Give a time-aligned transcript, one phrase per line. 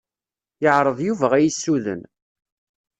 [0.63, 2.01] Yeɛṛeḍ Yuba ad iyi-ssuden.